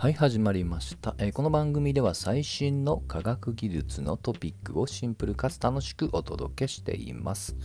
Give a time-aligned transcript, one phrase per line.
[0.00, 7.56] はい、始まりました、えーこの番組では最新の科学技術のトピックをシンプルかつ楽しくお届けしています。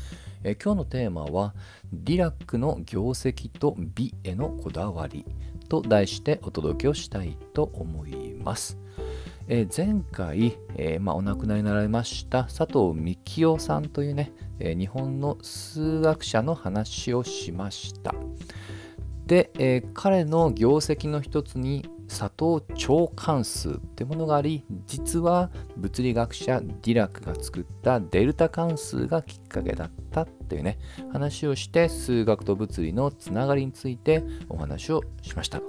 [0.44, 1.54] えー今日のテーマは、
[1.94, 5.28] ディラックの業績と美へのこだわり
[5.70, 8.80] と題してお届けをしたいと思います。
[9.48, 18.16] えー前回、えーまあ、お亡くなりになられました佐藤幹夫さんというね、え日本の数学者の話をしました。
[19.34, 30.78] で、えー彼の業績の一つに佐藤超関数ってものがあり実は物理学者ディラックが作ったデルタ関数がきっかけだったっていうね
[31.12, 35.62] 話をして数学と物理のつながりについてお話をしました。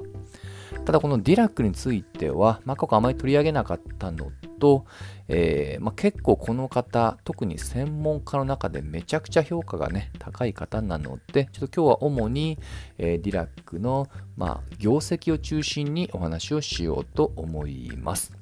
[0.84, 4.86] ただこのディラックについては、まあ、過去あまり取り上げなかったのと、
[5.28, 12.58] えーまあ、結構この方特に専門家の中でめちゃくちゃ評価がね高い方なのでちょっと今日は主に、
[12.98, 18.36] えーディラックの、まあ、業績を中心にお話をしようと思います。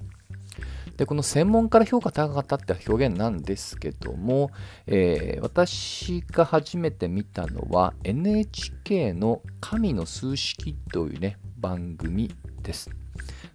[0.96, 4.50] でこの専門から評価高かったって表現なんですけども、
[4.86, 12.30] えー私が初めて見たのは NHK の「神の数式」というね番組
[12.62, 13.01] です。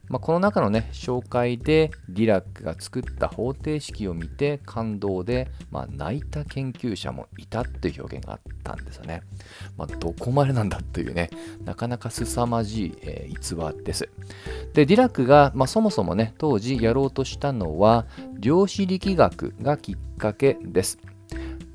[0.10, 9.22] まあ、この中のね紹介でディラックが作った方程式を見て感動で、まあ、泣いた研究者もいたっていう表現があったんですよね。
[9.78, 11.30] まあ、どこまでなんだというね
[11.64, 14.10] なかなか凄まじい、えー逸話です。
[14.74, 18.06] でディラックが、まあ、そもそもね当時やろうとしたのは
[18.40, 20.98] 量子力学がきっかけです。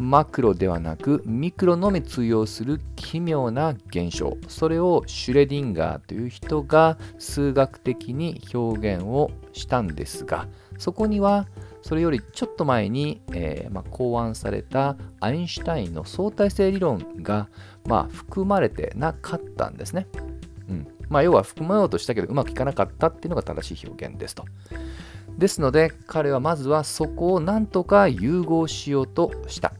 [0.02, 11.46] マクロではなくミクロのみ通用する奇妙な現象それをシュレディンガーという人が数学的に表現をしたんですがそこには
[11.82, 17.48] それよりちょっと前に、えーまあ、考案されたアインシュタインの相対性理論が、
[17.84, 20.08] まあ、含まれてなかったんですね。
[20.68, 24.44] うんまあ、要は含まようとしたけどうまくいかなかったっていうのが正しい表現ですと。
[25.38, 29.72] ですので彼はまずはそこをなんとか融合しようとした。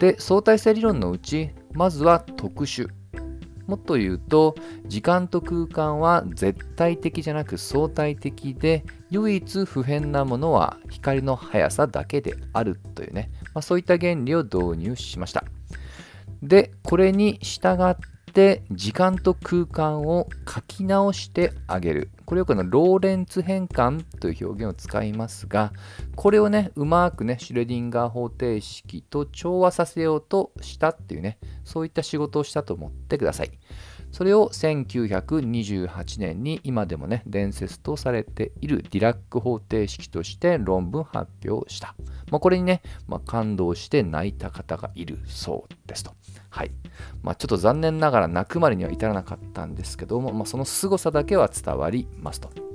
[0.00, 2.88] で相対性理論のうちまずは特殊。
[3.66, 4.56] もっと言うと
[4.88, 15.44] 時間と空間は絶対的じゃなく相対的で唯一不変なものは光の速さだけであるというね、まあ、そういった原理を導入しました。
[16.42, 17.94] でこれに従っ
[18.32, 22.10] て時間と空間を書き直してあげる。
[22.30, 25.72] これよくのローレンツ変換という表現を使いますが
[26.14, 33.50] これをねうまくねシュレディンガー方程式と調和させようとしたっていうねそういった仕事をしたと思ってください。
[34.12, 41.94] それを1928年に今でもね伝説とされているディラック方程式として論文発表した、
[42.30, 46.12] まあ、これにね、まあ、感動して泣いた方がいるそうですと。
[46.50, 46.72] はい。
[47.22, 52.69] まあ、ちょっと残念ながら泣くまでには至らなかったんですけども、まあ、その凄さだけは伝わりますと。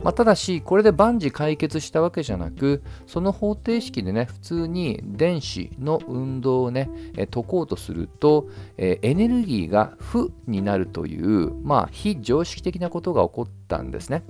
[0.00, 14.22] まあ、ただし、これで万事解決したわけじゃなく、その方程式でね、普通に電子の運動をね、え解こうとすると、えエネルギーが負になるという、まあ、非常識的なことが起こったんですね。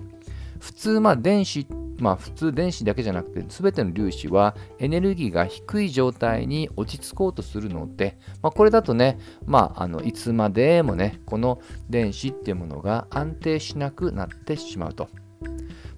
[0.58, 1.66] 普通、まあ、電子、
[1.98, 15.08] まあ、普通電子だけじゃなくて、すべての粒子はエネルギーが低い状態に落ち着こうとするので、まあ、これだとね、まあ、あのいつまでもね、この電子っていうものが安定しなくなってしまうと。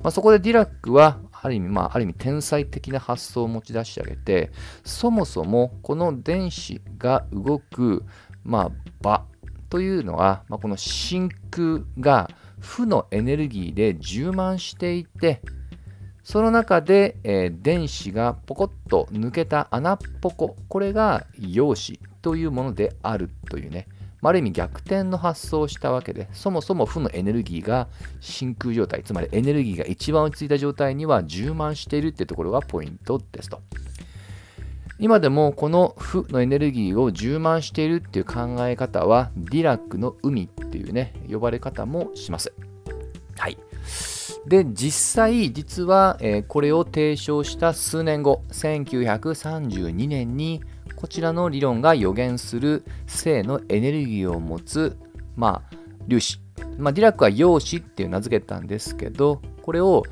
[0.02, 4.50] まあ、そこでディラックは、ある意味、まあ、ある意味天才的な発想を持ち出してあげて、
[4.84, 8.04] そもそもこの電子が動く、
[8.44, 9.24] まあ、場
[9.68, 15.40] というのは、まあ、この真空が負のエネルギーで充満していて、
[16.22, 23.88] その中で、えー電子がポコッと抜けた穴っぽこ、これが陽子というものであるというね、
[24.28, 27.88] ある意味逆転の発想をしたわけで、そもそも負のエネルギーが
[28.20, 33.60] 真空状態、つまりエネルギーが一番落ち着いた状態には充満しているってところがポイントですと。
[34.98, 42.52] 今でもこの負のエネルギーを充満しているっていう考え方はディラックの海っていうね呼ばれ方もします。
[43.38, 43.56] はい。
[44.46, 50.62] で実際実は、えーこれを提唱した数年後1932年に
[51.00, 54.98] こちらの理論が予言する正のエネルギーを持つ、
[55.34, 56.40] まあ、粒子、
[56.76, 60.04] まあ、ディラックは陽子っていう名付けたんですけどこれを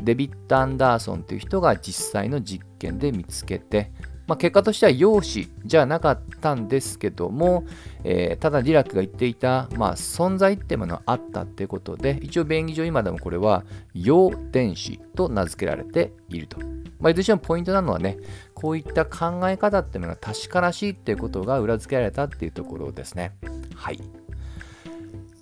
[0.00, 3.92] デビッド・アンダーソンという人が実際の実験で見つけて、
[4.26, 7.64] まあ、結果としては陽子じゃなかったんですけども、
[8.04, 13.64] えーただディラックが言っていた、まあ、存在っていうものがあったってことで一応便宜上今でもこれは
[13.94, 16.58] 陽電子と名付けられていると。
[17.00, 18.16] まあ、いずれにしてもポイントなのはね
[18.54, 23.32] こういった考え方っていうのが確からしいっていうことが裏付けられたっていうところですね。
[23.74, 24.00] はい。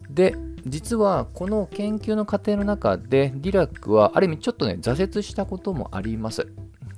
[0.09, 0.35] で
[0.67, 6.49] 実はこの研究の過程の中でディラックはある意味ちょっとね挫折したこともあります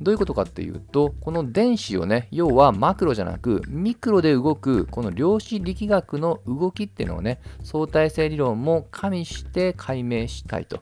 [0.03, 10.81] どういうことかっていうとこの電子をね要はマクロじゃなくミクロで動くこの量子力学の動きっていうのをね相対性理論も加味して解明したいと。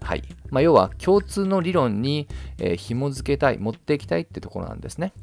[0.00, 0.22] はい。
[0.50, 5.14] まあ、要は共通の理論に、えー、紐付けたい持っていきたいってところなんですね。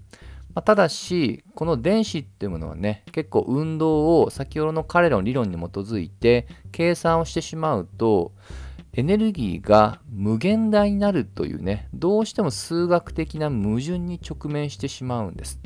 [0.56, 8.31] ま、ただし、この電子っていうものはね、結構運動を先ほどの彼らの理論に基づいて計算をしてしまうと、
[8.93, 15.59] エネルギーが無限大になるというね、どうしても数学的な矛盾に直面してしまうんです。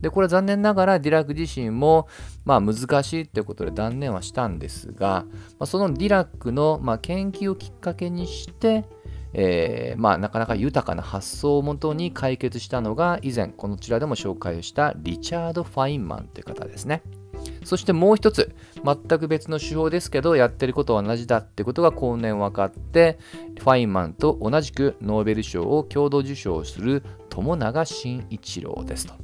[0.00, 2.08] で、これは残念ながらディラック自身も、
[2.44, 5.24] まあ、難しいってことで断念はしたんですが、
[5.58, 8.84] まあ、そのディラックの、まあ、研究をきっかけにして、
[9.32, 17.02] えー、まあ、なかなか豊かな発想をもとに解決したのが以前こちらでも紹介したリチャード・ファインマンという方ですね。
[17.64, 18.54] そしてもう一つ、
[18.84, 23.18] 全く別の手法ですけど、やってることは同じだってことが後年分かって、
[23.58, 29.14] ファインマンと同じくノーベル賞を共同受賞する朝永振一郎ですと。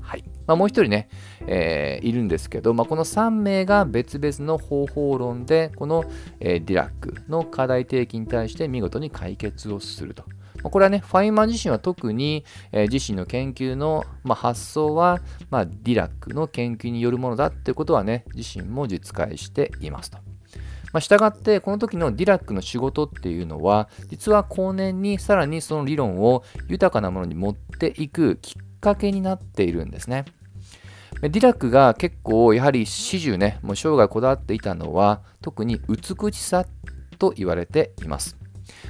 [0.00, 1.08] はいまあ、もう一人ね、
[1.48, 6.04] えー、いるんですけど、まあ、この3名が別々の方法論で、この、
[6.38, 10.24] えー、ディラックの課題提起に対して見事に解決をすると。
[10.70, 15.20] これはね、ファインマン自身は特に、えー、自身の研究の、まあ、発想は、
[15.50, 20.18] まあ、ディラックの研究によるものだっていうことはね、自身も述懐していますと。
[20.92, 30.24] まあ、したがって、この時のディラックの仕事っていうのは、実は後年にさらにその理論を豊かなものに持っていくきっかけになっているんですね。
[31.22, 36.66] ディラックが結構やはり始終ね、もう生涯こだわっていたのは特に美しさ
[37.18, 38.36] と言われています。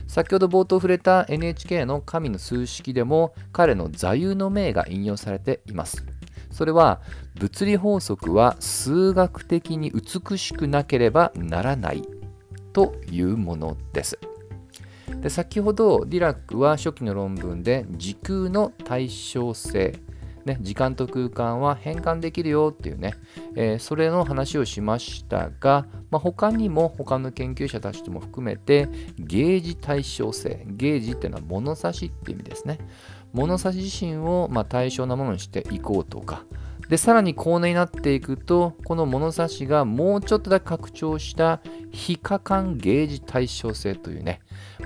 [0.07, 6.05] 先ほど冒頭触れた NHK の神の数式でも彼の座右の銘が引用されています。
[6.51, 7.03] それは
[7.39, 12.03] 物理法則は数学的に美しくなければならない
[12.73, 14.19] というものです。
[15.21, 19.99] で先ほどディラックは初期の論文で時空の対称性、
[20.47, 23.15] ね、時間と空間は変換できるよっていうね、
[23.57, 28.89] えー、それの話をしましたが、まあ、他にも他の研究者たちとも含めて
[29.19, 32.79] ゲージ対称性ゲージっていうのは物差しっていう意味ですね。
[33.33, 36.45] 物差し自身をま対象なものにしていこうとか
[36.89, 41.61] でさらに高年になっていくとこの物差しがもうちょっとだけ拡張した
[41.91, 44.41] 非可感ゲージ対称性というね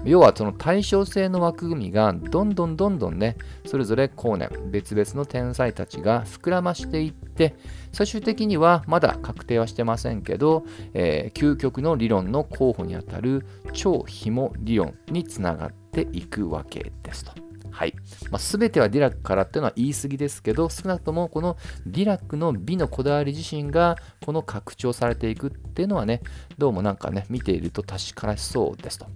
[0.04, 3.36] 要はその対称性の枠組みがどんどんどんどんね
[3.66, 7.54] それぞれ後年別々の天才たちが膨らましていって
[7.92, 10.64] 最終的にはまだ確定はしてませんけど、
[10.94, 17.49] えー、究極の理論の候補にあたる超紐理論につながっていくわけですと。
[17.70, 17.94] はい
[18.30, 21.56] まあ、全てはディラックからっていうのは言い過ぎですけど少なくともこの
[21.86, 26.20] ディラックの美のこだわり自身がこの拡張されていくっていうのはね
[26.58, 29.06] どうもなんかね見ていると確からしそうですと。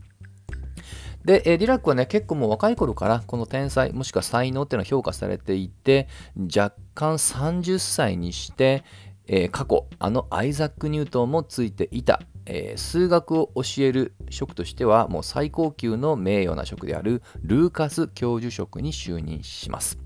[1.25, 6.07] で、ディラックはね、結構もう若い頃からこの天才、もしくは才能っていうのは評価されていて、
[6.55, 8.85] 弱冠30歳にして、
[9.27, 19.99] えー、過去、あのアイザック・ニュートンもついていた、えー、数学を教える職としてはもう最高級の名誉な職であるルーカス教授職に就任します。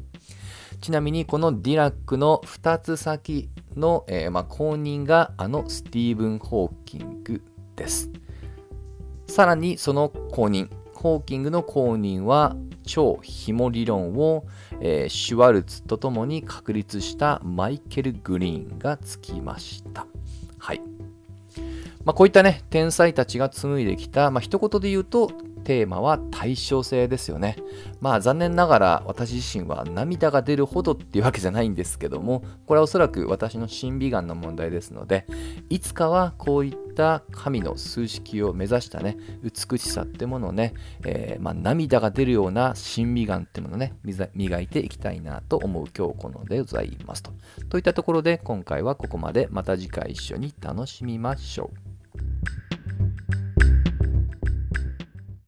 [0.80, 7.42] ちなみにこのディラックの2つ先の、えー、まあ、後任があのスティーブン・ホーキング
[7.74, 8.10] です。
[9.26, 14.46] さらにその後任、ホーキングの後任は超紐理論を、
[14.80, 20.06] えー、シュワルツとともに確立したマイケル・グリーンがつきました。
[20.58, 20.80] はい。
[22.08, 25.30] まあ、こういったね、天才たちが紡いできた、まあ、一言で言うと、
[25.64, 27.56] テーマは対称性ですよね。
[28.00, 35.26] まあ残念ながら私自身は涙が出るほどっていうわけじゃないんですけども、これはおそらく私の審美眼の問題ですので、
[35.68, 40.72] いつかはこういった神の数式を目指したね、美しさってものをね、
[41.04, 43.92] えー、まあ、涙が出るような審美眼ってものをね、
[44.34, 47.32] 磨いていきたいなと思う今日このでございますと。
[47.68, 49.48] といったところで今回はここまで。
[49.50, 51.97] また次回一緒に楽しみましょう。